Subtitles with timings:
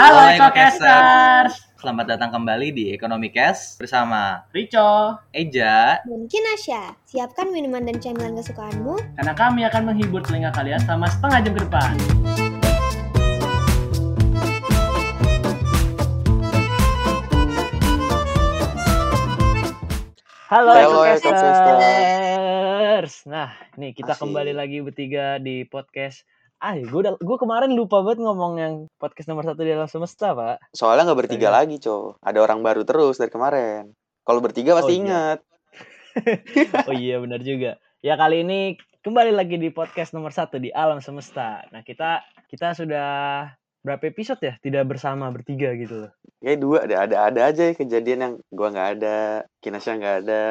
[0.00, 1.60] Halo Ekokasters.
[1.76, 6.00] Selamat datang kembali di Ekonomi Cash bersama Rico, Eja.
[6.08, 8.96] Dan Kinasya, siapkan minuman dan camilan kesukaanmu.
[9.20, 11.92] karena kami akan menghibur telinga kalian selama setengah jam ke depan.
[20.48, 23.28] Halo, Halo, Ekokasters.
[23.28, 24.24] Nah, nih kita Asik.
[24.24, 26.24] kembali lagi bertiga di podcast.
[26.60, 30.36] Ah, gue udah, gue kemarin lupa banget ngomong yang podcast nomor satu di alam semesta,
[30.36, 30.76] Pak.
[30.76, 32.20] Soalnya nggak bertiga lagi, cow.
[32.20, 33.96] Ada orang baru terus dari kemarin.
[34.28, 35.00] Kalau bertiga pasti Oh, iya.
[35.00, 35.38] ingat.
[36.90, 37.80] Oh iya benar juga.
[38.04, 41.64] Ya kali ini kembali lagi di podcast nomor satu di alam semesta.
[41.72, 43.08] Nah kita kita sudah
[43.80, 46.12] berapa episode ya tidak bersama bertiga gitu loh.
[46.42, 49.18] Kayak dua ada ada ada aja ya kejadian yang gua nggak ada,
[49.62, 50.42] Kinasya nggak ada,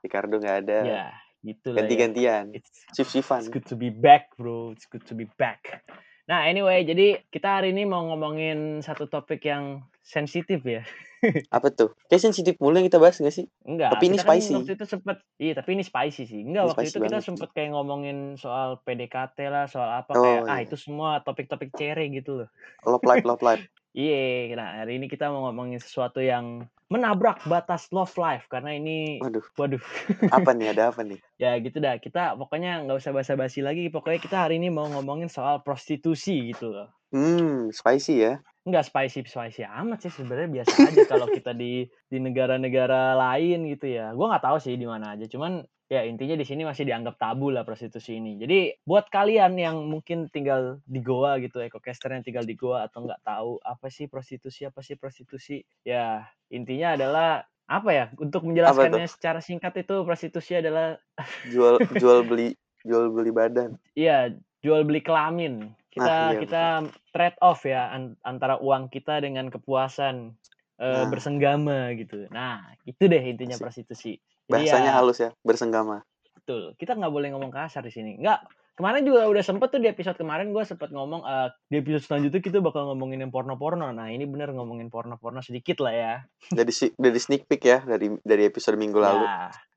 [0.00, 0.78] Ricardo nggak ada.
[0.86, 1.06] Ya
[1.42, 1.74] gitu.
[1.74, 2.50] Ganti-gantian.
[2.56, 3.44] It's, Shift shiftan.
[3.44, 4.72] it's good to be back bro.
[4.74, 5.84] It's good to be back.
[6.28, 10.84] Nah anyway jadi kita hari ini mau ngomongin satu topik yang sensitif ya.
[11.56, 11.92] Apa tuh?
[12.08, 13.46] Kayak sensitif mulu yang kita bahas nggak sih?
[13.66, 13.90] Enggak.
[13.96, 14.52] Tapi ini kan spicy.
[14.54, 16.40] waktu itu sempet, iya tapi ini spicy sih.
[16.46, 20.42] Enggak Ini waktu itu kita sempet kayak ngomongin soal PDKT lah, soal apa Oh, kayak
[20.46, 20.66] ah iya.
[20.68, 22.48] itu semua topik-topik cere gitu loh.
[22.86, 23.64] Love life, love life.
[23.98, 29.18] Iya, nah hari ini kita mau ngomongin sesuatu yang menabrak batas love life karena ini,
[29.18, 29.82] Waduh, waduh,
[30.30, 30.70] apa nih?
[30.70, 31.18] Ada apa nih?
[31.42, 31.98] ya gitu dah.
[31.98, 33.90] Kita pokoknya nggak usah basa-basi lagi.
[33.90, 36.88] Pokoknya kita hari ini mau ngomongin soal prostitusi gitu loh.
[37.08, 38.34] Hmm, spicy ya.
[38.68, 43.88] Nggak spicy spicy amat sih sebenarnya biasa aja kalau kita di di negara-negara lain gitu
[43.88, 44.12] ya.
[44.12, 45.24] Gua nggak tahu sih di mana aja.
[45.24, 48.36] Cuman ya intinya di sini masih dianggap tabu lah prostitusi ini.
[48.36, 53.08] Jadi buat kalian yang mungkin tinggal di Goa gitu, ekocaster yang tinggal di Goa atau
[53.08, 58.04] nggak tahu apa sih prostitusi, apa sih prostitusi, ya intinya adalah apa ya?
[58.20, 61.00] Untuk menjelaskannya secara singkat itu prostitusi adalah
[61.48, 62.52] Jual jual beli
[62.84, 63.80] jual beli badan.
[63.96, 65.72] Iya, jual beli kelamin.
[65.88, 66.62] Kita Nah, iya, kita
[67.10, 70.36] trade off ya an- antara uang kita dengan kepuasan
[70.78, 71.10] eh, Nah.
[71.10, 72.30] bersenggama gitu.
[72.30, 73.64] Nah, itu deh intinya Asik.
[73.66, 74.14] prostitusi.
[74.46, 76.06] Jadi Bahasanya ya, halus ya, bersenggama.
[76.32, 76.72] betul.
[76.78, 78.14] Kita nggak boleh ngomong kasar di sini.
[78.16, 78.40] Nggak.
[78.72, 82.38] Kemarin juga udah sempet tuh di episode kemarin gue sempet ngomong eh, di episode selanjutnya
[82.38, 83.90] kita bakal ngomongin yang porno-porno.
[83.90, 86.12] Nah, ini bener ngomongin porno-porno sedikit lah ya.
[86.48, 89.26] Dari si- dari sneak peek ya dari dari episode minggu lalu.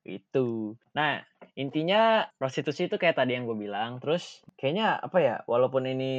[0.02, 0.74] Ya, itu.
[0.98, 1.22] Nah,
[1.54, 4.02] intinya prostitusi itu kayak tadi yang gue bilang.
[4.02, 6.14] Terus kayaknya apa ya, walaupun ini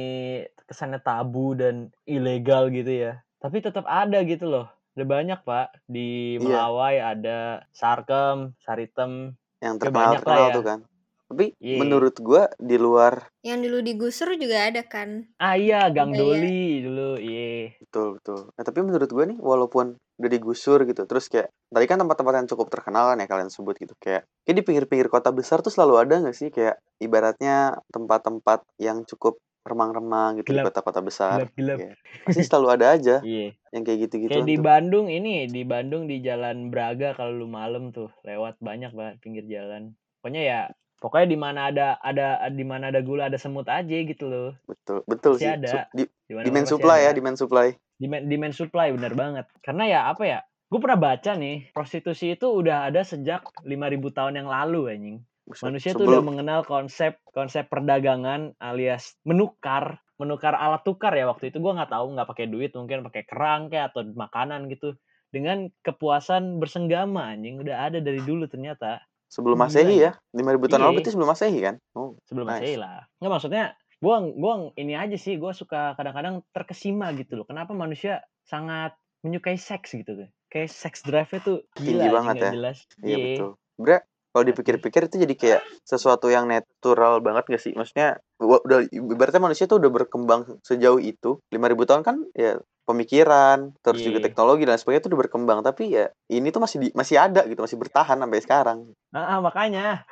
[0.63, 4.67] kesannya tabu dan ilegal gitu ya, tapi tetap ada gitu loh.
[4.93, 6.43] Ada banyak pak di Iya.
[6.43, 7.39] Melawai ada
[7.73, 9.33] Sarkem, Saritem.
[9.63, 10.55] yang Ya, terkenal banyak lah terkenal ya.
[10.55, 10.79] tuh kan.
[11.23, 11.77] Tapi Iya.
[11.81, 15.27] menurut gua di luar Yang dulu digusur juga ada kan.
[15.41, 16.21] Ah iya, Gang Iya, iya.
[16.21, 17.11] Doli dulu.
[17.17, 17.42] Iya.
[17.79, 18.39] Betul betul.
[18.55, 19.85] Nah, tapi menurut gua nih walaupun
[20.19, 23.75] udah digusur gitu, terus kayak tadi kan tempat-tempat yang cukup terkenal kan ya kalian sebut
[23.79, 28.63] gitu kayak kayak di pinggir-pinggir kota besar tuh selalu ada nggak sih kayak ibaratnya tempat-tempat
[28.77, 30.75] yang cukup remang-remang gitu di Gelap.
[30.75, 31.47] kota-kota besar.
[31.47, 31.77] Gelap-gelap.
[31.79, 31.93] Iya.
[32.27, 33.47] Pasti selalu ada aja Iya.
[33.71, 34.31] yang kayak gitu-gitu.
[34.35, 38.91] Kayak di Bandung ini, di Bandung di Jalan Braga kalau lu malam tuh lewat banyak
[38.91, 39.95] banget pinggir jalan.
[40.19, 40.59] Pokoknya ya
[41.03, 44.55] pokoknya di mana ada ada di mana ada gula ada semut aja gitu loh.
[44.63, 45.51] Betul betul Pasti sih.
[45.51, 45.91] ada.
[45.91, 47.75] Di demand supply ya, demand supply.
[47.99, 49.45] Demand, demand supply bener banget.
[49.59, 50.39] Karena ya apa ya?
[50.71, 55.17] Gue pernah baca nih, prostitusi itu udah ada sejak 5000 tahun yang lalu anjing.
[55.59, 61.51] Manusia tuh udah sebelum- mengenal konsep konsep perdagangan alias menukar menukar alat tukar ya waktu
[61.51, 64.95] itu gua nggak tahu nggak pakai duit mungkin pakai kerang kayak atau makanan gitu
[65.35, 70.11] dengan kepuasan bersenggama anjing udah ada dari dulu ternyata sebelum Gila Masehi ya.
[70.13, 70.37] ya.
[70.37, 70.95] 5000 tahun lalu Iya.
[71.01, 71.75] berarti sebelum Masehi kan?
[71.97, 72.53] Oh, sebelum Nice.
[72.61, 73.63] Masehi lah nggak maksudnya
[73.97, 78.93] gua gua ini aja sih gua suka kadang-kadang terkesima gitu loh kenapa manusia sangat
[79.25, 82.51] menyukai seks gitu tuh kayak seks drive-nya tuh Tinggi gila anjing, banget ya.
[82.53, 83.49] jelas Iya betul.
[83.73, 83.97] Bre,
[84.29, 87.73] kalau dipikir-pikir itu jadi kayak sesuatu yang natural banget gak sih?
[87.73, 91.41] Maksudnya udah ibaratnya manusia tuh udah berkembang sejauh itu.
[91.49, 94.23] 5000 tahun kan ya pemikiran, terus juga Iya.
[94.23, 97.59] teknologi dan sebagainya tuh udah berkembang, tapi ya ini tuh masih di- masih ada gitu,
[97.63, 98.79] masih bertahan sampai sekarang.
[99.15, 100.03] ah ah, makanya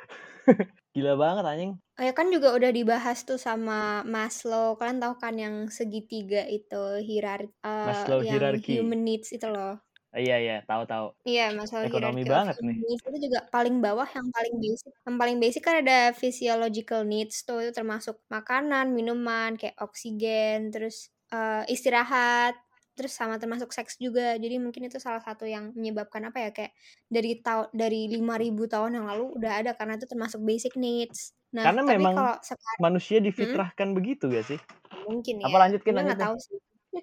[0.94, 4.66] gila banget anjing Oh ya kan juga udah dibahas tuh sama Maslow.
[4.80, 7.52] Kalian tahu kan yang segitiga itu hierarki
[7.86, 8.74] Maslow yang hierarchy.
[8.80, 9.76] human needs itu loh.
[10.16, 12.78] iya iya tahu tahu Iya, Maslow Ekonomi banget nih.
[12.82, 14.92] needs itu juga paling bawah yang paling basic.
[15.06, 20.96] Yang paling basic kan ada physiological needs tuh itu termasuk makanan, minuman, kayak oksigen, terus
[21.30, 22.54] eh, istirahat,
[22.92, 24.36] terus sama termasuk seks juga.
[24.36, 26.72] Jadi mungkin itu salah satu yang menyebabkan apa ya kayak
[27.08, 31.32] dari tahun dari 5000 tahun yang lalu udah ada karena itu termasuk basic needs.
[31.52, 34.60] Nah, Karena tapi memang kalau sekarang manusia difitrahkan begitu gak sih?
[35.04, 35.46] mungkin ya.
[35.50, 36.58] Apa lanjut Kin, Gue lanjut nggak tahu sih.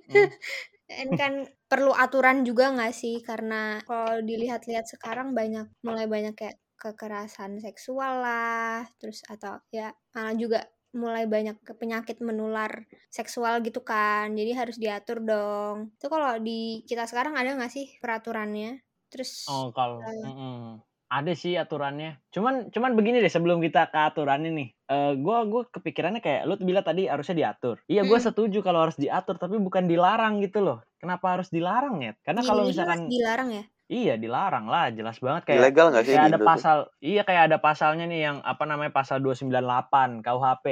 [0.09, 0.30] Hmm.
[1.06, 1.33] Ini kan
[1.69, 3.21] perlu aturan juga nggak sih?
[3.21, 10.33] Karena kalau dilihat-lihat sekarang banyak mulai banyak kayak kekerasan seksual lah, terus atau ya malah
[10.33, 14.33] juga mulai banyak penyakit menular seksual gitu kan.
[14.33, 15.94] Jadi harus diatur dong.
[15.97, 18.81] Itu kalau di kita sekarang ada nggak sih peraturannya?
[19.09, 20.81] Terus Oh, kalau eh, mm-mm.
[21.09, 22.21] ada sih aturannya.
[22.33, 24.69] Cuman cuman begini deh sebelum kita ke aturannya nih.
[24.89, 27.81] Eh gua gua kepikirannya kayak lu bilang tadi harusnya diatur.
[27.89, 30.81] Iya, gua mm, setuju kalau harus diatur, tapi bukan dilarang gitu loh.
[31.01, 32.13] Kenapa harus dilarang ya?
[32.25, 33.63] Karena di kalau misalkan dilarang ya?
[33.89, 36.47] Iya dilarang lah, jelas banget kayak Ilegal nggak sih kayak ada Indo tuh?
[36.47, 40.65] pasal iya kayak ada pasalnya nih yang apa namanya pasal 298 KUHP.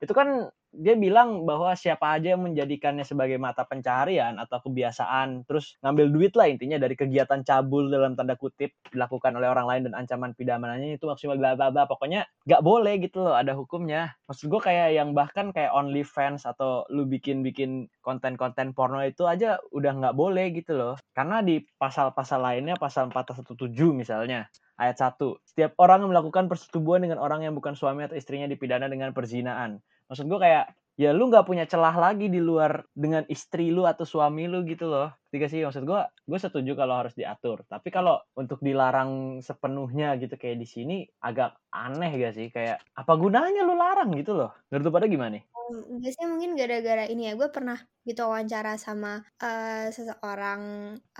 [0.00, 5.76] Itu kan dia bilang bahwa siapa aja yang menjadikannya sebagai mata pencaharian atau kebiasaan terus
[5.84, 9.94] ngambil duit lah intinya dari kegiatan cabul dalam tanda kutip dilakukan oleh orang lain dan
[10.00, 11.84] ancaman pidananya itu maksimal bla bla bla.
[11.84, 14.16] Pokoknya nggak boleh gitu loh ada hukumnya.
[14.24, 19.60] Maksud gue kayak yang bahkan kayak OnlyFans atau lu bikin bikin konten-konten porno itu aja
[19.76, 20.94] udah nggak boleh gitu loh.
[21.12, 24.48] Karena di pasal-pasal lainnya pasal 417 misalnya
[24.80, 28.88] ayat 1 setiap orang yang melakukan persetubuhan dengan orang yang bukan suami atau istrinya dipidana
[28.88, 29.78] dengan perzinaan
[30.08, 30.64] maksud gue kayak
[31.00, 34.86] ya lu nggak punya celah lagi di luar dengan istri lu atau suami lu gitu
[34.92, 35.08] loh.
[35.32, 35.60] Ketika sih?
[35.64, 37.64] Maksud gue gue setuju kalau harus diatur.
[37.66, 42.46] Tapi kalau untuk dilarang sepenuhnya gitu kayak di sini agak aneh gak sih?
[42.52, 44.52] Kayak apa gunanya lu larang gitu loh?
[44.68, 45.44] Menurut pada gimana nih?
[45.52, 47.78] Um, biasanya mungkin gara-gara ini ya, gue pernah
[48.08, 50.62] gitu wawancara sama eh, seseorang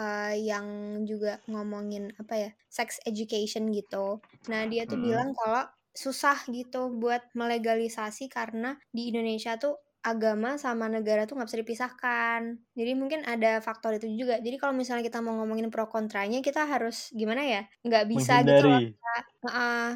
[0.00, 0.67] eh, yang
[1.11, 4.25] juga ngomongin apa ya, sex education gitu.
[4.50, 5.05] Nah, dia tuh Mm-mm.
[5.05, 11.48] bilang kalau susah gitu buat melegalisasi karena di Indonesia tuh agama sama negara tuh nggak
[11.48, 12.40] bisa dipisahkan.
[12.74, 14.42] Jadi mungkin ada faktor itu juga.
[14.42, 17.62] Jadi kalau misalnya kita mau ngomongin pro kontranya, kita harus gimana ya?
[17.86, 18.82] Nggak bisa gitu loh.
[18.82, 19.24] menghindari Kak.
[19.46, 19.88] Heeh.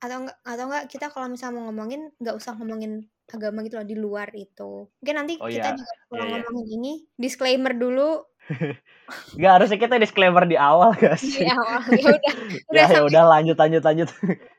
[0.00, 2.92] atau enggak atau enggak kita kalau misalnya mau ngomongin nggak usah ngomongin
[3.30, 6.38] agama gitu loh di luar itu mungkin nanti oh kita iya juga iya kalau iya
[6.40, 8.24] ngomongin ini disclaimer dulu
[9.38, 11.46] nggak harusnya kita disclaimer di awal gak di sih?
[11.46, 11.80] awal.
[12.00, 12.34] Ya udah.
[12.70, 14.08] Udah ya ya udah lanjut lanjut lanjut.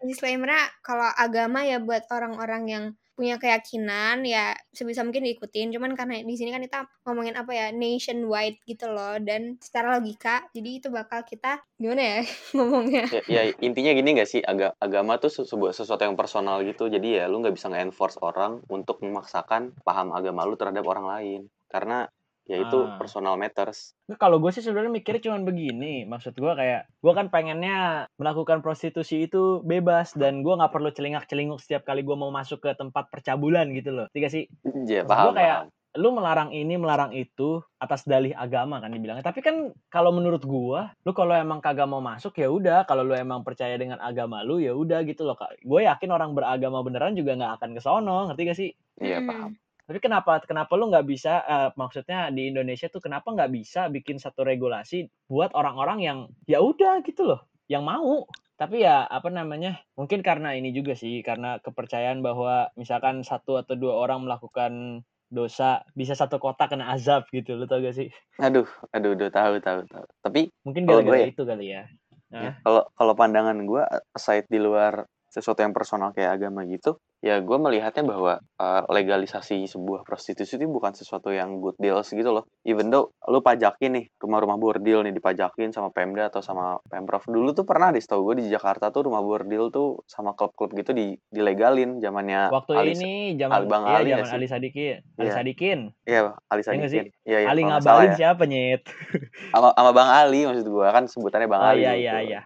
[0.03, 2.85] Disclaimernya kalau agama ya buat orang-orang yang
[3.21, 5.69] punya keyakinan ya sebisa mungkin diikutin.
[5.75, 9.21] Cuman karena di sini kan kita ngomongin apa ya nationwide gitu loh.
[9.21, 12.19] Dan secara logika jadi itu bakal kita gimana ya
[12.57, 13.05] ngomongnya?
[13.11, 14.41] Ya, ya intinya gini gak sih?
[14.41, 16.89] Aga- agama tuh se- sebuah sesuatu yang personal gitu.
[16.89, 21.41] Jadi ya lu nggak bisa nge-enforce orang untuk memaksakan paham agama lu terhadap orang lain.
[21.69, 22.09] Karena
[22.51, 22.99] ya itu ah.
[22.99, 23.95] personal matters.
[24.19, 26.03] Kalau gue sih sebenarnya mikirnya cuma begini.
[26.03, 31.31] Maksud gue kayak gue kan pengennya melakukan prostitusi itu bebas dan gue nggak perlu celingak
[31.31, 34.07] celinguk setiap kali gue mau masuk ke tempat percabulan gitu loh.
[34.11, 34.51] Tiga sih?
[34.83, 35.79] Ya maksud gue paham kayak paham.
[35.91, 39.23] lu melarang ini melarang itu atas dalih agama kan dibilangnya.
[39.23, 42.83] Tapi kan kalau menurut gua lu kalau emang kagak mau masuk ya udah.
[42.83, 45.63] Kalau lu emang percaya dengan agama lu ya udah gitu loh kak.
[45.63, 48.71] Gue yakin orang beragama beneran juga nggak akan ke sono ngerti gak sih?
[48.99, 49.55] Iya paham
[49.91, 54.23] tapi kenapa kenapa lu nggak bisa eh, maksudnya di Indonesia tuh kenapa nggak bisa bikin
[54.23, 56.17] satu regulasi buat orang-orang yang
[56.47, 58.23] ya udah gitu loh yang mau.
[58.55, 63.75] Tapi ya apa namanya mungkin karena ini juga sih karena kepercayaan bahwa misalkan satu atau
[63.75, 68.07] dua orang melakukan dosa bisa satu kota kena azab gitu lo tau gak sih?
[68.39, 70.07] Aduh aduh udah tahu tahu tahu.
[70.23, 71.83] Tapi mungkin gue gara-gara ya itu kali ya.
[72.31, 73.83] Ya, kalau kalau pandangan gue
[74.15, 79.69] aside di luar sesuatu yang personal kayak agama gitu ya gue melihatnya bahwa uh, legalisasi
[79.69, 82.49] sebuah prostitusi itu bukan sesuatu yang good deals gitu loh.
[82.65, 87.21] Even though lu pajakin nih rumah-rumah bordil nih dipajakin sama Pemda atau sama Pemprov.
[87.29, 90.97] Dulu tuh pernah deh setahu gue di Jakarta tuh rumah bordil tuh sama klub-klub gitu
[90.97, 94.35] di dilegalin zamannya waktu Ali ini Ali zaman Bang iya Ali zaman sih?
[94.35, 94.97] Ali Sadikin.
[95.15, 95.33] Ali iya.
[95.37, 95.79] Sadikin.
[96.09, 96.19] Iya
[96.49, 97.01] Ali ya nggak sih?
[97.05, 97.29] Sadikin.
[97.29, 98.17] Iya iya Ali ngabalin ya.
[98.17, 98.83] siapa nyet?
[99.53, 102.41] Sama sama Bang Ali maksud gue kan sebutannya Bang oh Ali iya dulu iya iya.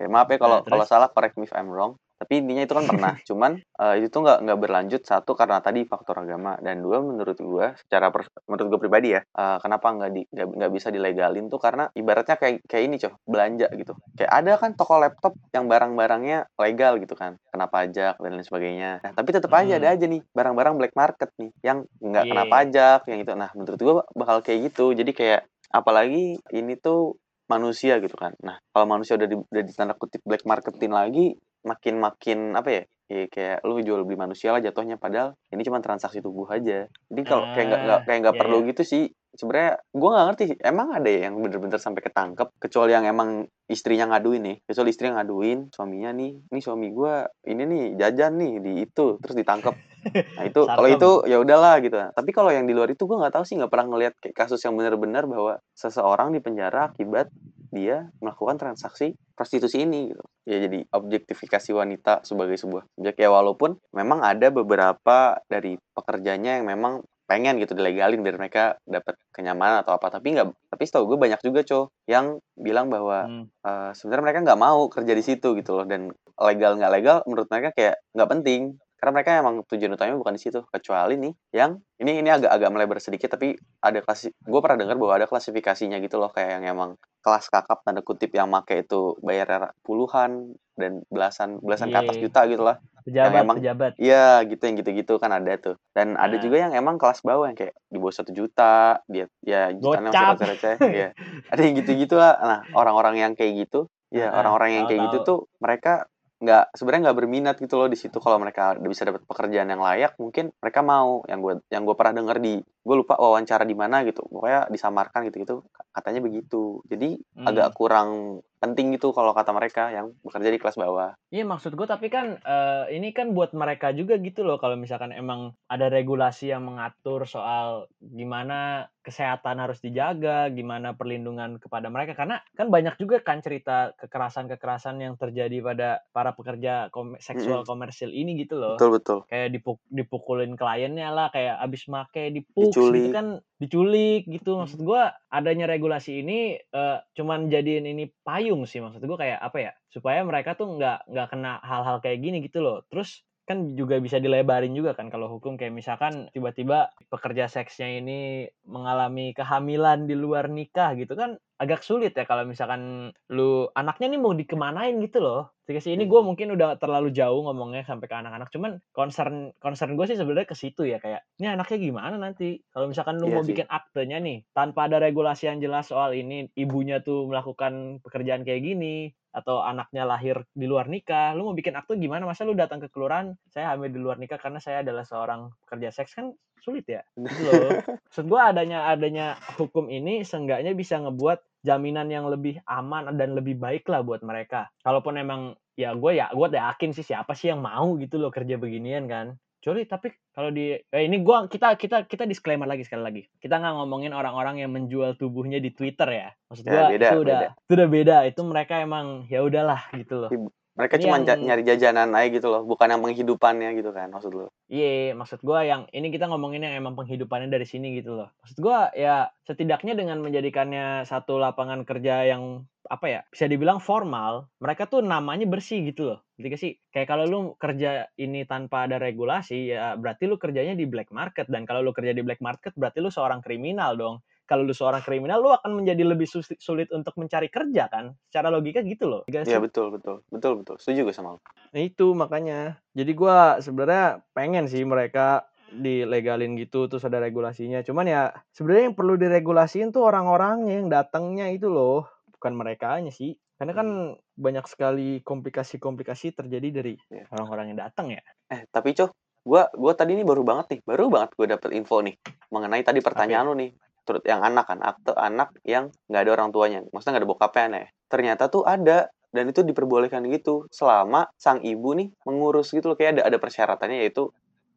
[0.00, 2.00] Ya, maaf ya kalau nah kalau salah correct me if I'm wrong.
[2.22, 3.12] Tapi intinya itu kan pernah.
[3.28, 7.34] Cuman eh, itu tuh nggak nggak berlanjut satu karena tadi faktor agama dan dua menurut
[7.42, 11.58] gua secara pers- menurut gua pribadi ya eh, kenapa nggak di nggak bisa dilegalin tuh
[11.58, 13.98] karena ibaratnya kayak kayak ini coh belanja gitu.
[14.14, 18.90] Kayak ada kan toko laptop yang barang-barangnya legal gitu kan, kena pajak dan lain sebagainya.
[19.02, 19.94] Nah tapi tetap aja ada Mm-mm.
[19.98, 22.52] aja nih barang-barang black market nih yang nggak kena Iya.
[22.54, 23.32] pajak yang itu.
[23.34, 24.94] Nah menurut gua bakal kayak gitu.
[24.94, 25.40] Jadi kayak
[25.72, 27.16] apalagi ini tuh
[27.50, 28.32] manusia gitu kan.
[28.40, 32.82] Nah, kalau manusia udah di, udah ditanda kutip black marketin lagi, makin makin apa ya?
[33.12, 36.88] Ya kayak lu jual beli manusia lah jatuhnya padahal ini cuma transaksi tubuh aja.
[37.12, 38.68] Jadi kalau kayak nggak nggak Ah, kayak nggak iya perlu iya.
[38.72, 39.04] gitu sih.
[39.32, 40.44] Sebenarnya gua nggak ngerti.
[40.64, 44.56] Emang ada ya yang bener-bener sampai ketangkep kecuali yang emang istrinya ngaduin nih.
[44.64, 49.20] Kecuali istri yang ngaduin suaminya nih, ini suami gua ini nih jajan nih di itu
[49.20, 49.76] terus ditangkep.
[50.02, 51.94] Nah, itu kalau itu ya udahlah gitu.
[51.94, 54.58] Tapi kalau yang di luar itu gua nggak tahu sih nggak pernah ngelihat kayak kasus
[54.66, 57.30] yang benar-benar bahwa seseorang dipenjara akibat
[57.72, 60.24] dia melakukan transaksi prostitusi ini gitu.
[60.44, 66.68] Ya jadi objektifikasi wanita sebagai sebuah subjek ya walaupun memang ada beberapa dari pekerjanya yang
[66.68, 71.18] memang pengen gitu dilegalin biar mereka dapat kenyamanan atau apa tapi nggak tapi setahu gue
[71.22, 73.44] banyak juga cow yang bilang bahwa Hmm.
[73.64, 77.48] eh, sebenarnya mereka nggak mau kerja di situ gitu loh dan legal nggak legal menurut
[77.48, 78.60] mereka kayak nggak penting
[79.02, 82.70] karena mereka emang tujuan utamanya bukan di situ kecuali nih yang ini ini agak agak
[82.70, 86.70] melebar sedikit tapi ada klasi gue pernah dengar bahwa ada klasifikasinya gitu loh kayak yang
[86.70, 92.14] emang kelas kakap tanda kutip yang make itu bayar puluhan dan belasan belasan ke atas
[92.14, 92.22] Iya.
[92.22, 93.92] juta gitu lah Pejabat, emang- pejabat.
[93.98, 96.40] Iya gitu yang gitu-gitu kan ada tuh dan ada Nah.
[96.40, 100.46] juga yang emang kelas bawah yang kayak di bawah satu juta dia ya jutaan masih
[100.46, 101.08] receh ya
[101.50, 105.38] ada yang gitu-gitu lah nah orang-orang yang kayak gitu ya orang-orang yang kayak gitu tuh
[105.58, 106.06] mereka
[106.42, 108.18] nggak sebenarnya nggak berminat gitu loh di situ.
[108.18, 111.22] Kalau mereka bisa dapat pekerjaan yang layak mungkin mereka mau.
[111.30, 114.26] Yang gue yang gue pernah dengar di gue lupa wawancara di mana gitu.
[114.26, 115.54] Pokoknya disamarkan gitu gitu
[115.90, 116.82] katanya begitu.
[116.86, 117.46] Jadi Hmm.
[117.46, 118.10] agak kurang
[118.58, 121.18] penting gitu kalau kata mereka yang bekerja di kelas bawah.
[121.28, 125.10] Iya maksud gue tapi kan eh, ini kan buat mereka juga gitu loh kalau misalkan
[125.10, 132.14] emang ada regulasi yang mengatur soal gimana kesehatan harus dijaga, gimana perlindungan kepada mereka.
[132.14, 138.14] Karena kan banyak juga kan cerita kekerasan-kekerasan yang terjadi pada para pekerja kom- seksual komersil
[138.14, 138.78] ini gitu loh.
[138.78, 139.18] betul betul.
[139.26, 142.96] Kayak dipuk- dipukulin kliennya lah, kayak abis make dipuk Diculik.
[142.96, 143.26] gitu kan
[143.60, 144.56] diculik gitu.
[144.58, 149.58] Maksud gua adanya regulasi ini eh, cuman jadiin ini payung sih maksud gua kayak apa
[149.60, 149.72] ya?
[149.92, 152.82] Supaya mereka tuh nggak nggak kena hal-hal kayak gini gitu loh.
[152.88, 158.48] Terus kan juga bisa dilebarin juga kan kalau hukum kayak misalkan tiba-tiba pekerja seksnya ini
[158.64, 164.18] mengalami kehamilan di luar nikah gitu kan agak sulit ya kalau misalkan lu anaknya nih
[164.18, 165.52] mau dikemanain gitu loh.
[165.72, 168.52] Sih ini gue mungkin udah terlalu jauh ngomongnya sampai ke anak-anak.
[168.52, 172.90] Cuman concern concern gue sih sebenarnya ke situ ya kayak ini anaknya gimana nanti kalau
[172.92, 173.56] misalkan lu Iya mau sih.
[173.56, 178.62] bikin aktenya nih tanpa ada regulasi yang jelas soal ini ibunya tuh melakukan pekerjaan kayak
[178.68, 182.28] gini atau anaknya lahir di luar nikah, lu mau bikin akte gimana?
[182.28, 185.88] Masa lu datang ke kelurahan, saya hamil di luar nikah karena saya adalah seorang pekerja
[185.90, 187.82] seks kan sulit ya, gitu loh.
[188.06, 189.26] Maksud gue adanya adanya
[189.58, 194.70] hukum ini seenggaknya bisa ngebuat jaminan yang lebih aman dan lebih baik lah buat mereka.
[194.84, 198.60] Kalaupun emang ya gue ya gue yakin sih siapa sih yang mau gitu loh kerja
[198.60, 199.34] beginian kan.
[199.62, 203.22] Kecuali tapi kalau di eh, ini gua kita kita kita disclaimer lagi sekali lagi.
[203.38, 206.28] Kita nggak ngomongin orang-orang yang menjual tubuhnya di Twitter ya.
[206.50, 207.48] Maksud Ya, gua beda, itu udah beda.
[207.54, 208.16] itu udah beda.
[208.26, 210.30] Itu mereka emang ya udahlah gitu loh.
[210.72, 214.08] Mereka Ini cuma yang- ja- nyari jajanan aja gitu loh bukan yang penghidupannya gitu kan
[214.08, 218.16] maksud lo Iya, maksud gua yang ini kita ngomongin yang emang penghidupannya dari sini gitu
[218.16, 218.32] loh.
[218.40, 224.48] Maksud gua ya setidaknya dengan menjadikannya satu lapangan kerja yang apa ya bisa dibilang formal,
[224.64, 226.24] mereka tuh namanya bersih gitu loh.
[226.40, 226.72] Jadi sih?
[226.88, 231.52] Kayak kalau lu kerja ini tanpa ada regulasi ya berarti lu kerjanya di black market
[231.52, 234.24] dan kalau lu kerja di black market berarti lu seorang kriminal dong.
[234.44, 236.26] Kalau lu seorang kriminal lu akan menjadi lebih
[236.58, 238.12] sulit untuk mencari kerja kan?
[238.28, 239.22] Secara logika gitu loh.
[239.28, 241.40] Iya betul betul betul betul setuju gue sama lo
[241.72, 242.76] Nah itu makanya.
[242.92, 247.80] Jadi gua sebenarnya pengen sih mereka dilegalin gitu terus ada regulasinya.
[247.80, 248.22] Cuman ya
[248.52, 252.04] sebenarnya yang perlu diregulasiin tuh orang-orangnya yang datangnya itu loh,
[252.36, 253.40] bukan mereka sih.
[253.56, 253.88] Karena kan
[254.36, 257.24] banyak sekali komplikasi-komplikasi terjadi dari Iya.
[257.32, 258.20] orang-orang yang datang ya.
[258.52, 259.08] eh tapi coh
[259.48, 262.14] gua gua tadi ini baru banget nih baru banget gue dapet info nih
[262.52, 263.70] mengenai tadi pertanyaan lo nih
[264.02, 267.66] terus yang anak kan akte anak yang nggak ada orang tuanya maksudnya nggak ada bokapnya
[267.70, 268.98] nih ternyata tuh ada
[269.32, 274.04] dan itu diperbolehkan gitu selama sang ibu nih mengurus gitu loh kayak ada ada persyaratannya
[274.04, 274.28] yaitu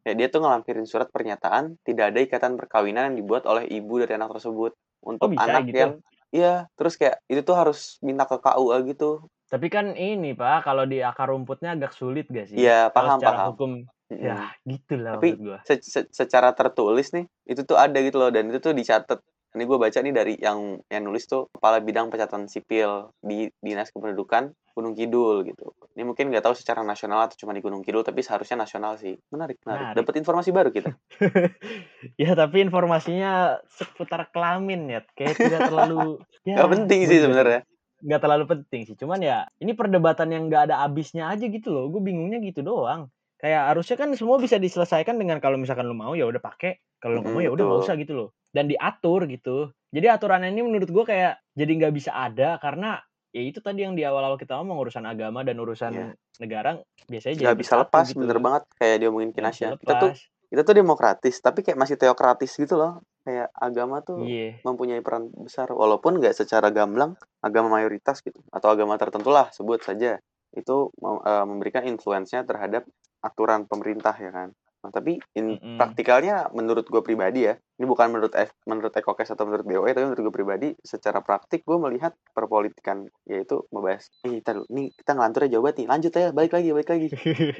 [0.06, 4.16] ya dia tuh ngelampirin surat pernyataan tidak ada ikatan perkawinan yang dibuat oleh ibu dari
[4.16, 4.72] anak tersebut
[5.04, 5.76] untuk bisa anak gitu?
[5.76, 5.92] yang
[6.32, 10.90] iya terus kayak itu tuh harus minta ke KUA gitu Tapi kan ini Pak, kalau
[10.90, 12.58] di akar rumputnya agak sulit gak sih?
[12.58, 13.70] Iya Kalau paham secara paham hukum
[14.06, 15.58] Ya gitu lah Tapi- maksud gua.
[15.66, 19.18] se- se- secara tertulis nih itu tuh ada gitu loh dan itu tuh dicatat.
[19.56, 23.88] Ini gue baca nih dari yang yang nulis tuh kepala bidang pencatatan sipil di dinas
[23.88, 25.72] kependudukan Gunung Kidul gitu.
[25.96, 29.16] Ini mungkin nggak tahu secara nasional atau cuma di Gunung Kidul tapi seharusnya nasional sih.
[29.32, 29.96] Menarik menarik, Menarik.
[29.96, 30.92] dapat informasi baru kita.
[32.20, 37.60] Ya tapi informasinya seputar kelamin ya, kayak tidak terlalu ya, nggak penting sih sebenarnya.
[38.04, 38.94] Nggak terlalu penting sih.
[38.94, 41.88] Cuman ya ini perdebatan yang nggak ada habisnya aja gitu loh.
[41.88, 43.08] Gue bingungnya gitu doang
[43.46, 46.82] kayak harusnya kan semua bisa diselesaikan dengan kalau misalkan lu mau ya udah pakai.
[46.98, 48.28] Kalau lu nggak mau ya udah nggak usah gitu loh.
[48.50, 49.70] Dan diatur gitu.
[49.94, 52.98] Jadi aturan ini menurut gue kayak jadi nggak bisa ada karena
[53.30, 56.06] ya itu tadi yang di awal-awal kita ngomong urusan agama dan urusan Iya.
[56.42, 58.18] negara biasanya jadi nggak bisa lepas gitu.
[58.24, 59.76] bener banget kayak diomongin Kinasya.
[59.76, 60.10] kita tuh
[60.48, 63.06] kita tuh demokratis tapi kayak masih teokratis gitu loh.
[63.22, 64.58] Kayak agama tuh iya.
[64.66, 67.14] mempunyai peran besar walaupun nggak secara gamblang
[67.46, 70.18] agama mayoritas gitu atau agama tertentu lah sebut saja.
[70.50, 72.86] Itu eh, memberikan influence-nya terhadap
[73.24, 74.50] aturan pemerintah ya kan
[74.86, 75.82] Nah, tapi in, Mm-mm.
[75.82, 80.06] praktikalnya menurut gue pribadi ya ini bukan menurut F, menurut Ekokes atau menurut BOE tapi
[80.06, 85.50] menurut gue pribadi secara praktik gue melihat perpolitikan yaitu membahas eh kita nih kita ngelantur
[85.50, 87.06] jauh banget nih lanjut ya balik lagi balik lagi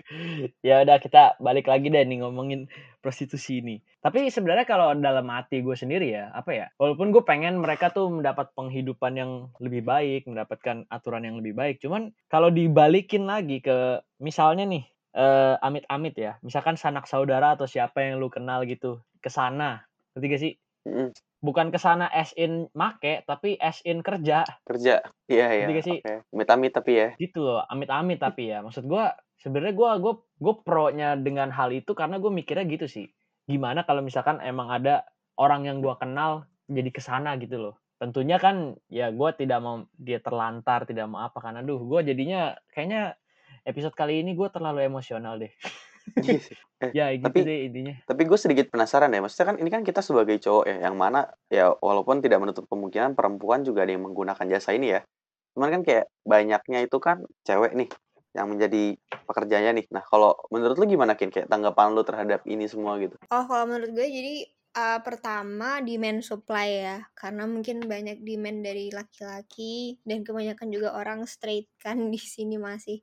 [0.70, 2.70] ya udah kita balik lagi deh nih ngomongin
[3.02, 3.82] prostitusi ini.
[4.02, 6.66] Tapi sebenarnya kalau dalam hati gue sendiri ya, apa ya?
[6.78, 11.78] Walaupun gue pengen mereka tuh mendapat penghidupan yang lebih baik, mendapatkan aturan yang lebih baik.
[11.78, 14.86] Cuman kalau dibalikin lagi ke misalnya nih
[15.16, 19.82] eh, amit-amit ya, misalkan sanak saudara atau siapa yang lu kenal gitu ke sana,
[20.12, 20.54] ngerti gak sih?
[20.86, 21.10] Mm-mm.
[21.42, 25.02] Bukan ke sana as in make, tapi as in kerja Kerja.
[25.26, 25.66] Iya, iya.
[25.66, 25.98] Ngerti gak sih?
[26.04, 26.14] Oke.
[26.30, 27.08] Amit-amit tapi ya.
[27.18, 28.62] gitu loh, amit-amit tapi ya.
[28.62, 33.06] Maksud gua sebenarnya gua gua gue pro-nya dengan hal itu karena gue mikirnya gitu sih.
[33.48, 35.08] Gimana kalau misalkan emang ada
[35.40, 37.74] orang yang gua kenal jadi ke sana gitu loh.
[37.96, 42.54] Tentunya kan ya gua tidak mau dia terlantar, tidak mau apa karena aduh gua jadinya
[42.72, 43.16] kayaknya
[43.66, 45.50] episode kali ini gue terlalu emosional deh.
[46.22, 46.54] Iya sih.
[46.78, 47.94] Eh, ya gitu tapi- deh intinya.
[48.06, 51.26] Tapi gue sedikit penasaran ya, maksudnya kan ini kan kita sebagai cowok ya, yang mana
[51.50, 55.02] ya walaupun tidak menutup kemungkinan perempuan juga ada yang menggunakan jasa ini ya.
[55.58, 57.90] Cuman kan kayak banyaknya itu kan cewek nih
[58.38, 58.94] yang menjadi
[59.26, 59.90] pekerjanya nih.
[59.90, 61.34] Nah kalau menurut lu gimana Kin?
[61.34, 63.18] Kayak tanggapan lu terhadap ini semua gitu?
[63.26, 64.46] Oh, kalau menurut gue jadi
[64.76, 71.24] uh, pertama demand supply ya, karena mungkin banyak demand dari laki-laki dan kebanyakan juga orang
[71.24, 73.00] straight kan di sini masih.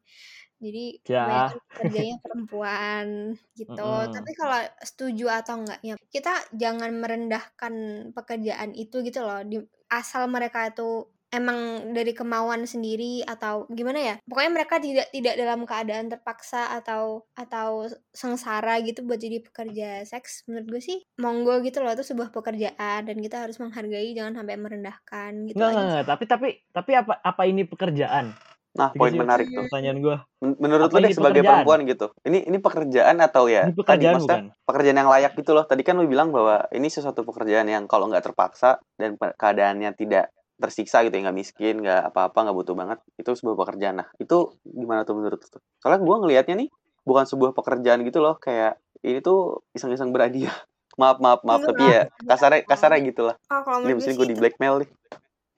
[0.64, 1.52] Jadi Ya.
[1.76, 3.74] kerjanya perempuan gitu.
[4.08, 4.14] Mm-mm.
[4.16, 7.74] Tapi kalau setuju atau enggaknya, kita jangan merendahkan
[8.16, 9.44] pekerjaan itu gitu loh.
[9.44, 9.60] Di,
[9.92, 11.60] asal mereka itu emang
[11.92, 17.90] dari kemauan sendiri atau gimana ya pokoknya mereka tidak tidak dalam keadaan terpaksa atau atau
[18.14, 23.04] sengsara gitu buat jadi pekerja seks menurut gue sih monggo gitu loh itu sebuah pekerjaan
[23.04, 26.04] dan kita harus menghargai jangan sampai merendahkan gitu enggak, enggak.
[26.06, 28.30] Tapi tapi tapi apa apa ini pekerjaan?
[28.74, 29.66] Nah Tiga poin menarik tuh.
[29.66, 30.18] Pertanyaan gue.
[30.40, 31.62] Men- Menurut Apa lu deh ini sebagai pekerjaan?
[31.62, 34.66] perempuan gitu, ini ini pekerjaan atau ya Ini tadi pekerjaan maksudnya bukan?
[34.66, 35.66] pekerjaan yang layak gitu loh.
[35.66, 40.34] Tadi kan lu bilang bahwa ini sesuatu pekerjaan yang kalau nggak terpaksa dan keadaannya tidak
[40.58, 43.96] tersiksa gitu ya nggak miskin nggak apa-apa nggak butuh banget itu sebuah pekerjaan.
[44.04, 45.62] Nah itu gimana tuh menurut lu tuh?
[45.82, 46.70] Soalnya gue ngelihatnya nih
[47.04, 50.54] bukan sebuah pekerjaan gitu loh kayak ini tuh iseng-iseng berhadiah.
[50.94, 54.38] Maaf maaf maaf Enggak, tapi ya kasarnya kasarnya gitu lah oh ini mesti gue di
[54.38, 54.90] blackmail nih.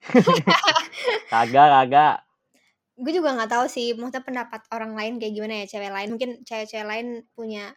[1.32, 2.16] Kagak, kagak.
[2.96, 6.08] gue juga nggak tahu sih maksudnya pendapat orang lain kayak gimana ya cewek lain.
[6.16, 7.76] Mungkin cewek-cewek lain punya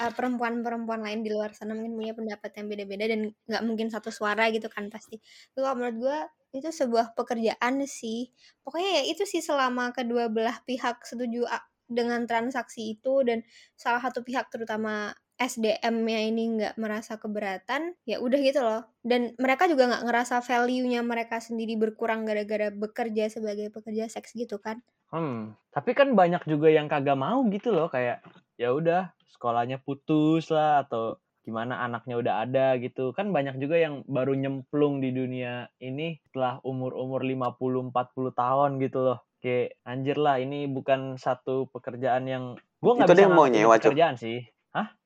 [0.00, 4.10] uh, perempuan-perempuan lain di luar sana mungkin punya pendapat yang beda-beda dan nggak mungkin satu
[4.12, 5.22] suara gitu kan pasti.
[5.54, 6.18] Tapi kalau menurut gue
[6.58, 8.32] itu sebuah pekerjaan sih.
[8.64, 11.46] Pokoknya ya itu sih selama kedua belah pihak setuju
[11.86, 13.46] dengan transaksi itu dan
[13.78, 18.88] salah satu pihak terutama SDM-nya ini nggak merasa keberatan ya udah gitu loh.
[19.04, 24.56] Dan mereka juga nggak ngerasa value-nya mereka sendiri berkurang gara-gara bekerja sebagai pekerja seks gitu
[24.58, 24.80] kan.
[25.12, 28.24] Hmm, tapi kan banyak juga yang kagak mau gitu loh kayak
[28.58, 33.14] ya udah sekolahnya putus lah atau gimana anaknya udah ada gitu.
[33.14, 38.98] Kan banyak juga yang baru nyemplung di dunia ini setelah umur-umur 50 40 tahun gitu
[39.06, 39.18] loh.
[39.38, 42.44] Kayak anjir lah ini bukan satu pekerjaan yang
[42.82, 44.42] gua nggak Itu ada bisa yang mau nyewa, pekerjaan sih.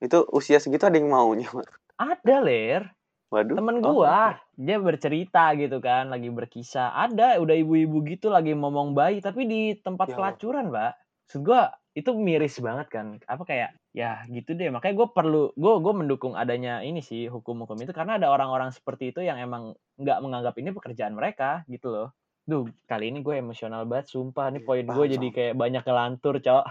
[0.02, 1.62] itu usia segitu ada yang mau nyewa?
[1.94, 2.82] Ada ler,
[3.30, 6.96] waduh temen oh, gua dia bercerita gitu kan lagi berkisah.
[6.96, 10.96] Ada udah ibu-ibu gitu lagi ngomong bayi tapi di tempat Ya pelacuran mbak.
[11.28, 15.74] Maksud gua itu miris banget kan apa kayak ya gitu deh makanya gue perlu gue
[15.82, 20.22] gue mendukung adanya ini sih hukum-hukum itu karena ada orang-orang seperti itu yang emang nggak
[20.22, 22.08] menganggap ini pekerjaan mereka gitu loh
[22.50, 24.50] Duh, kali ini gue emosional banget, sumpah.
[24.50, 26.64] Nih Iya, poin gue jadi kayak banyak ngelantur, cok.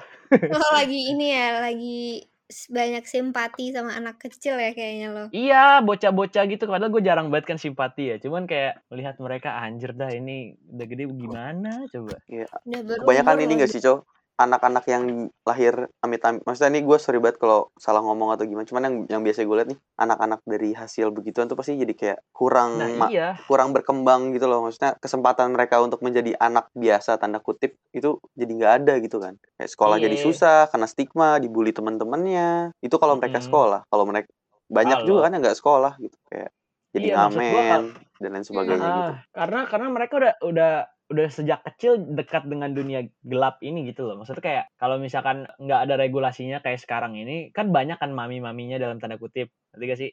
[0.52, 5.26] Oh lagi ini ya, lagi banyak simpati sama anak kecil ya kayaknya lo.
[5.32, 6.68] Iya, bocah-bocah gitu.
[6.68, 8.16] Padahal gue jarang banget kan simpati ya.
[8.20, 12.18] Cuman kayak melihat mereka anjir dah ini udah gede gimana coba.
[12.28, 14.04] Udah berumur kebanyakan ini gak sih cow
[14.40, 15.04] anak-anak yang
[15.44, 19.22] lahir amit-amit maksudnya nih gue sorry banget kalau salah ngomong atau gimana cuman yang yang
[19.22, 23.36] biasa gue lihat nih anak-anak dari hasil begituan tuh pasti jadi kayak kurang Nah, iya.
[23.44, 28.52] kurang berkembang gitu loh maksudnya kesempatan mereka untuk menjadi anak biasa tanda kutip itu jadi
[28.54, 30.24] nggak ada gitu kan kayak sekolah jadi Iya.
[30.24, 33.48] susah karena stigma dibully teman-temannya itu kalau mereka Mm-mm.
[33.52, 34.32] sekolah kalau mereka
[34.66, 35.06] banyak Halo.
[35.06, 36.50] juga kan yang nggak sekolah gitu kayak
[36.90, 40.34] jadi Iya, maksud gua ngamen kal- dan lain sebagainya Ah, gitu karena karena mereka udah
[40.42, 40.74] udah
[41.10, 44.22] udah sejak kecil dekat dengan dunia gelap ini gitu loh.
[44.22, 49.02] Maksudnya kayak kalau misalkan nggak ada regulasinya kayak sekarang ini, kan banyak kan mami-maminya dalam
[49.02, 49.50] tanda kutip.
[49.74, 50.12] Ngerti gak sih?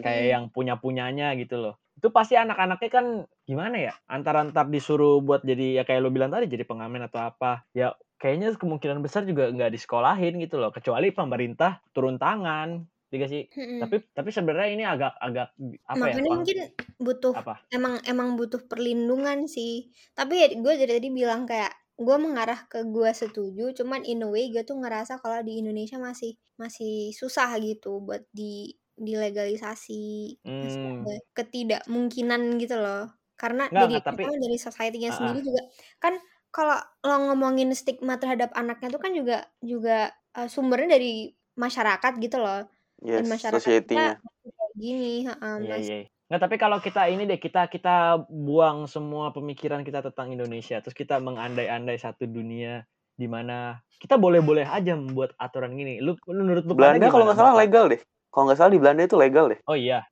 [0.00, 1.74] Kayak yang punya-punyanya gitu loh.
[1.98, 3.06] Itu pasti anak-anaknya kan
[3.44, 3.92] gimana ya?
[4.06, 7.66] Antara-antar disuruh buat jadi ya kayak lo bilang tadi jadi pengamen atau apa.
[7.74, 10.70] Ya kayaknya kemungkinan besar juga nggak disekolahin gitu loh.
[10.70, 12.86] Kecuali pemerintah turun tangan.
[13.06, 13.42] Ngerti gak sih?
[13.54, 13.78] Mm-mm.
[13.86, 15.54] Tapi tapi sebenarnya ini agak agak
[15.86, 16.12] apa ya?
[16.12, 16.56] Makanya kon- mungkin
[16.98, 17.54] butuh apa?
[17.70, 19.94] emang emang butuh perlindungan sih.
[20.10, 24.28] Tapi ya gue dari tadi bilang kayak gue mengarah ke gue setuju, cuman in a
[24.28, 31.04] way gue tuh ngerasa kalau di Indonesia masih masih susah gitu buat di dilegalisasi Hmm.
[31.36, 35.16] ketidakmungkinan gitu loh karena Nggak, dari nggak, tapi- dari society-nya ah.
[35.20, 35.62] sendiri juga
[36.00, 36.16] kan
[36.48, 41.28] kalau lo ngomongin stigma terhadap anaknya tuh kan juga juga uh, sumbernya dari
[41.60, 42.64] masyarakat gitu loh
[43.06, 46.14] yes dan masyarakat society-nya kita masih kayak gini heeh, Iya masih iya.
[46.26, 50.98] Nggak, tapi kalau kita ini deh kita kita buang semua pemikiran kita tentang Indonesia, terus
[50.98, 52.82] kita mengandai-andai satu dunia
[53.14, 56.02] di mana kita boleh-boleh aja membuat aturan gini.
[56.02, 58.02] Lu menurut lu Belanda kalau nggak salah legal deh.
[58.34, 59.60] Kalau nggak salah di Belanda itu legal deh.
[59.70, 60.02] Oh iya.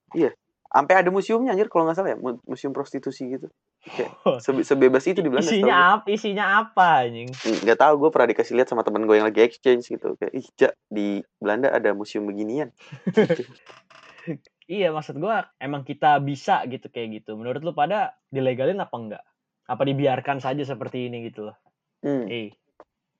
[0.71, 3.51] Sampai ada museumnya anjir kalau nggak salah ya, mu- museum prostitusi gitu.
[4.25, 4.41] Oh.
[4.41, 5.45] sebe- sebebas itu di Belanda.
[5.45, 6.07] Isinya apa?
[6.09, 7.29] Isinya apa anjing?
[7.29, 7.61] gue.
[7.69, 10.17] nggak tahu gue pernah dikasih lihat sama temen gue yang lagi exchange gitu.
[10.17, 12.73] Kayak ih Ja, di Belanda ada museum beginian.
[14.65, 17.37] Iya, maksud gua emang kita bisa gitu kayak gitu.
[17.37, 19.25] Menurut lu pada dilegalin apa enggak?
[19.69, 21.57] Apa dibiarkan saja seperti ini gitu loh?
[22.01, 22.25] Hmm.
[22.29, 22.53] Eh,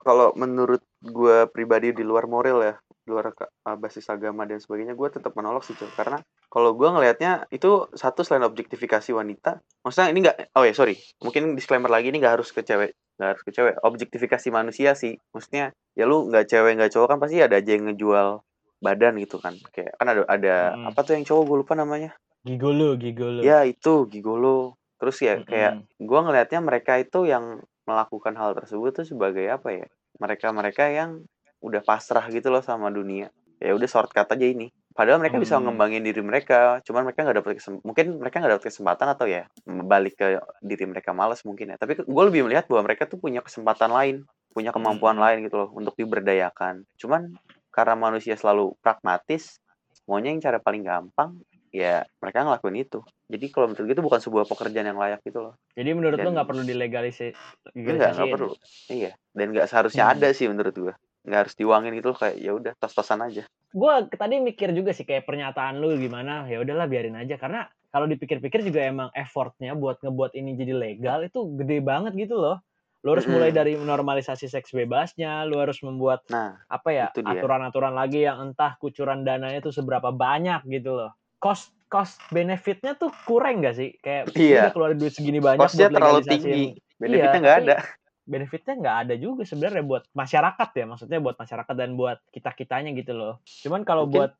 [0.01, 4.93] Kalau menurut gue pribadi di luar moral ya, di luar uh, basis agama dan sebagainya,
[4.97, 5.77] gue tetap menolak sih.
[5.77, 6.21] Karena
[6.55, 11.59] kalau gue ngelihatnya itu satu selain objektifikasi wanita, maksudnya ini nggak, oh ya sorry, mungkin
[11.59, 15.75] disclaimer lagi ini nggak harus ke cewek, nggak harus ke cewek, objektifikasi manusia sih, maksudnya
[15.99, 18.47] ya lu nggak cewek nggak cowok kan pasti ada aja yang ngejual
[18.79, 20.95] badan gitu kan, kayak kan ada ada Mm-mm.
[20.95, 22.15] apa tuh yang cowok gue lupa namanya,
[22.47, 23.43] gigolo, gigolo.
[23.43, 26.07] ya itu gigolo, terus ya kayak Mm-mm.
[26.07, 29.87] gue ngelihatnya mereka itu yang melakukan hal tersebut tuh sebagai apa ya
[30.23, 31.27] mereka-mereka yang
[31.59, 35.69] udah pasrah gitu loh sama dunia ya udah shortcut aja ini padahal mereka bisa Hmm.
[35.69, 39.43] ngembangin diri mereka cuman mereka nggak dapet kesem- mungkin mereka nggak dapet kesempatan atau ya
[39.67, 40.27] balik ke
[40.61, 44.23] diri mereka malas mungkin ya tapi gue lebih melihat bahwa mereka tuh punya kesempatan lain
[44.51, 45.25] punya kemampuan Hmm.
[45.27, 47.35] lain gitu loh untuk diberdayakan cuman
[47.69, 49.59] karena manusia selalu pragmatis
[50.05, 54.21] maunya yang cara paling gampang ya mereka ngelakuin itu jadi kalau menurut gue itu bukan
[54.21, 57.35] sebuah pekerjaan yang layak gitu loh Jadi menurut Dan- nggak perlu dilegalisi
[57.75, 58.55] Enggak, nggak perlu.
[58.87, 60.15] Iya, dan nggak seharusnya Hmm.
[60.15, 60.95] ada sih menurut gua.
[61.25, 63.49] Nggak harus diuangin gitu loh kayak ya udah tos-tosan aja.
[63.73, 68.05] Gua tadi mikir juga sih kayak pernyataan lu gimana, ya udahlah biarin aja karena kalau
[68.05, 72.61] dipikir-pikir juga emang effortnya buat ngebuat ini jadi legal itu gede banget gitu loh.
[73.05, 77.93] Lu harus mulai dari normalisasi seks bebasnya, lu harus membuat Nah, apa ya Itu aturan-aturan
[77.93, 81.11] lagi yang entah kucuran dananya tuh seberapa banyak gitu loh.
[81.37, 83.93] Cost cost benefitnya tuh kurang gak sih?
[84.01, 84.61] Kayak Iya.
[84.67, 86.49] udah keluarin duit segini banyak costnya buat terlalu tinggi.
[86.49, 87.77] yang- Benefitnya Iya, nggak tapi- ada.
[88.25, 92.91] Benefitnya nggak ada juga sebenarnya buat masyarakat ya maksudnya buat masyarakat dan buat kita kitanya
[92.97, 93.35] gitu loh
[93.65, 94.33] cuman kalau buat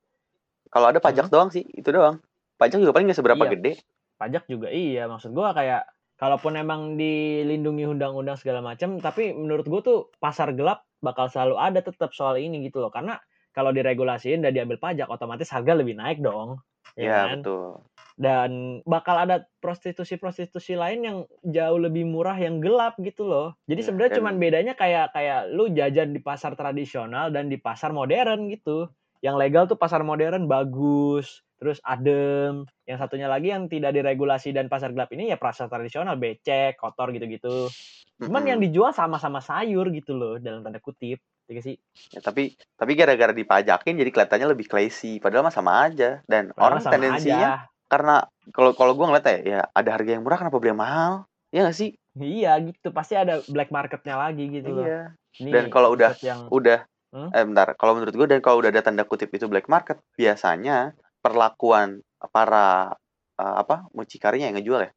[0.73, 2.19] Kalau ada pajak doang sih, itu doang.
[2.59, 3.53] Pajak juga paling nggak seberapa Iya.
[3.55, 3.73] gede.
[4.15, 5.87] pajak juga iya maksud gua kayak
[6.19, 11.79] kalaupun emang dilindungi undang-undang segala macam tapi menurut gua tuh pasar gelap bakal selalu ada
[11.79, 13.21] tetap soal ini gitu loh karena
[13.55, 16.59] kalau diregulasiin dan diambil pajak otomatis harga lebih naik dong
[16.95, 17.39] ya Iya, kan?
[17.43, 17.71] betul.
[18.15, 23.59] Dan bakal ada prostitusi-prostitusi lain yang jauh lebih murah yang gelap gitu loh.
[23.67, 27.59] Jadi Ya, sebenarnya dan- cuman bedanya kayak kayak lu jajan di pasar tradisional dan di
[27.59, 28.87] pasar modern gitu.
[29.19, 32.69] Yang legal tuh pasar modern bagus, terus adem.
[32.87, 37.11] Yang satunya lagi yang tidak diregulasi dan pasar gelap ini ya pasar tradisional becek, kotor
[37.11, 37.67] gitu-gitu.
[38.21, 41.19] Cuman yang dijual sama-sama sayur gitu loh dalam tanda kutip.
[41.45, 41.77] Iya sih?
[42.15, 45.21] Ya, tapi tapi gara-gara dipajakin jadi kelihatannya lebih classy.
[45.21, 46.25] Padahal mah sama aja.
[46.25, 47.74] Dan Padahal orang sama tendensinya aja.
[47.89, 51.13] Karena kalau kalau gue ngeliat ya, ya ada harga yang murah kenapa beli yang mahal?
[51.55, 51.91] Ya nggak sih?
[52.15, 54.87] Iya gitu, pasti ada black marketnya lagi gitu loh.
[54.87, 55.03] Iya.
[55.39, 56.87] Dan kalau udah- yang Udah.
[57.15, 57.31] Hmm?
[57.31, 57.79] Eh bentar.
[57.79, 62.03] Kalau menurut gue dan kalau udah ada tanda kutip itu black market, biasanya perlakuan
[62.35, 62.91] para
[63.39, 64.91] eh, apa mucikarinya yang ngejual ya,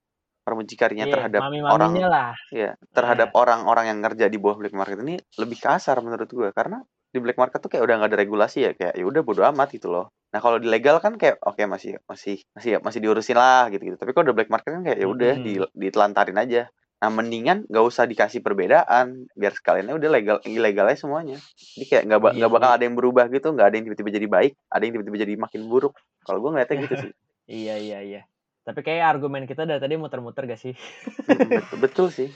[0.48, 2.32] para mucikarinya iya, terhadap mami-maminya orang lah.
[2.56, 6.80] ya terhadap orang-orang yang ngerja di bawah black market ini lebih kasar menurut gue karena
[7.08, 9.72] di black market tuh kayak udah nggak ada regulasi ya kayak ya udah bodo amat
[9.72, 10.12] gitu loh.
[10.36, 13.98] Nah kalau di legal kan kayak oke masih masih masih masih diurusin lah gitu gitu
[13.98, 15.46] tapi kalau udah black market kan kayak ya udah Mm-mm.
[15.46, 16.62] di, ditelantarin aja.
[16.98, 21.38] Nah mendingan nggak usah dikasih perbedaan biar sekalian udah legal ilegal aja semuanya.
[21.78, 24.28] Jadi kayak nggak ba- Iya bakal ada yang berubah gitu nggak ada yang tiba-tiba jadi
[24.28, 25.94] baik ada yang tiba-tiba jadi makin buruk.
[26.28, 27.12] Kalau gue ngeliatnya gitu sih.
[27.48, 28.22] Iya iya iya.
[28.68, 30.76] Tapi kayak argumen kita dari tadi muter-muter gak sih?
[31.24, 32.28] Betul, betul sih.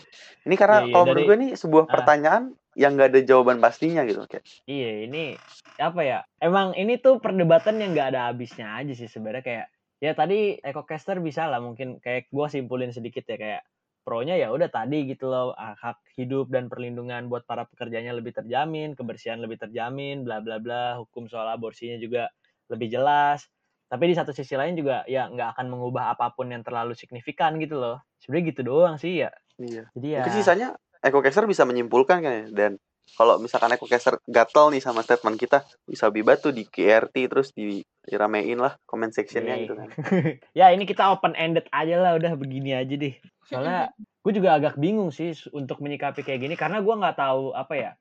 [0.48, 1.92] Ini karena Iya, iya, kalau menurut gue ini sebuah Ah.
[1.92, 5.36] pertanyaan yang nggak ada jawaban pastinya gitu kayak Iya ini
[5.82, 6.20] apa ya?
[6.40, 9.66] Emang ini tuh perdebatan yang gak ada habisnya aja sih sebenarnya kayak
[10.02, 13.62] ya tadi EcoCaster bisa lah mungkin kayak gua simpulin sedikit ya kayak
[14.02, 18.98] pro-nya ya udah tadi gitu loh hak hidup dan perlindungan buat para pekerjanya lebih terjamin,
[18.98, 22.34] kebersihan lebih terjamin, bla bla bla, hukum soal aborsinya juga
[22.74, 23.46] lebih jelas.
[23.92, 27.62] Tapi di satu sisi lain juga ya nggak akan mengubah apa pun yang terlalu signifikan
[27.62, 28.02] gitu loh.
[28.24, 29.30] Sebenarnya gitu doang sih ya.
[29.62, 30.70] iya Jadi ya Mungkin sisanya
[31.02, 32.46] EcoCaster bisa menyimpulkan kan ya.
[32.50, 32.72] Dan
[33.18, 37.82] kalau misalkan EcoCaster gatel nih sama statement kita, bisa bibat tuh di QRT terus di
[38.02, 39.90] diramein lah comment sectionnya gitu kan.
[40.58, 43.14] ya ini kita open ended aja lah udah begini aja deh
[43.46, 43.94] soalnya
[44.26, 47.92] gue juga agak bingung sih untuk menyikapi kayak gini karena gue nggak tahu apa ya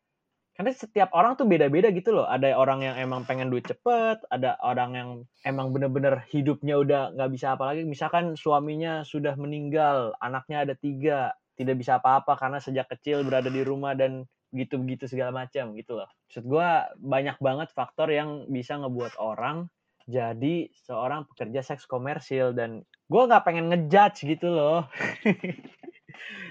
[0.56, 4.60] karena setiap orang tuh beda-beda gitu loh ada orang yang emang pengen duit cepet ada
[4.60, 5.10] orang yang
[5.48, 11.32] emang bener-bener hidupnya udah nggak bisa apa lagi misalkan suaminya sudah meninggal anaknya ada tiga
[11.60, 14.24] tidak bisa apa-apa karena sejak kecil berada di rumah dan
[14.56, 19.68] gitu-begitu segala macam gitu loh maksud gue banyak banget faktor yang bisa ngebuat orang
[20.08, 24.88] jadi seorang pekerja seks komersil dan gue nggak pengen ngejudge gitu loh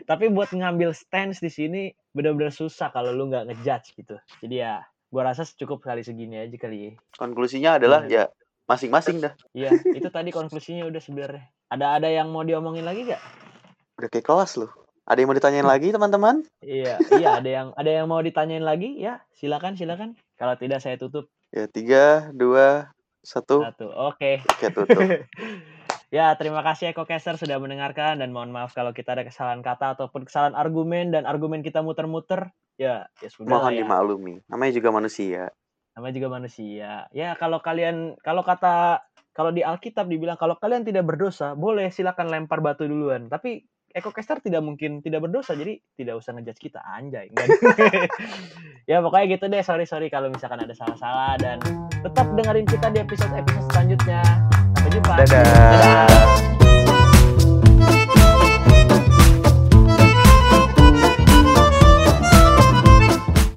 [0.09, 1.81] Tapi buat ngambil stance di sini
[2.13, 4.15] benar-benar susah kalau lu nggak ngejudge gitu.
[4.41, 4.81] Jadi ya,
[5.13, 6.91] gua rasa cukup kali segini aja kali ya.
[7.17, 8.25] Konklusinya adalah Iya.
[8.29, 8.33] ya
[8.69, 9.33] masing-masing dah.
[9.53, 11.45] Iya, itu tadi konklusinya udah sebenarnya.
[11.69, 13.21] Ada ada yang mau diomongin lagi gak?
[14.01, 14.71] Udah kayak kelas loh.
[15.09, 16.45] Ada yang mau ditanyain lagi teman-teman?
[16.61, 19.25] Iya, iya ada yang ada yang mau ditanyain lagi ya?
[19.33, 20.13] Silakan, silakan.
[20.37, 22.93] Kalau tidak saya tutup Ya tiga, dua,
[23.25, 23.65] satu.
[23.65, 23.89] satu.
[23.89, 24.45] Oke.
[24.45, 25.01] Oke tutup.
[26.09, 29.93] Ya, terima kasih Eko Caster sudah mendengarkan dan mohon maaf kalau kita ada kesalahan kata
[29.93, 32.49] ataupun kesalahan argumen dan argumen kita muter-muter.
[32.81, 33.79] Ya, ya sudah Mohon ya.
[33.85, 34.33] dimaklumi.
[34.49, 35.53] Namanya juga manusia.
[35.93, 37.05] Namanya juga manusia.
[37.13, 39.05] Ya, kalau kalian kalau kata
[39.37, 43.29] kalau di Alkitab dibilang kalau kalian tidak berdosa, boleh silakan lempar batu duluan.
[43.29, 47.29] Tapi Eko Caster tidak mungkin tidak berdosa, jadi tidak usah ngejudge kita anjay.
[48.89, 49.61] Ya pokoknya gitu deh.
[49.61, 51.61] Sorry sorry kalau misalkan ada salah-salah dan
[52.01, 54.21] tetap dengerin kita di episode-episode selanjutnya.
[54.73, 55.13] Sampai jumpa.
[55.13, 55.45] Dadah.
[55.45, 56.58] Dadah.